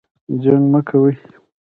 [0.41, 1.15] جنګ مه کوئ